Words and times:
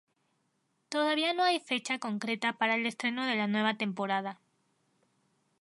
Todavía 0.89 1.31
no 1.35 1.43
hay 1.43 1.57
una 1.57 1.63
fecha 1.63 1.99
concreta 1.99 2.53
para 2.53 2.73
el 2.73 2.87
estreno 2.87 3.27
de 3.27 3.35
la 3.35 3.45
nueva 3.45 3.75
temporada. 3.75 4.39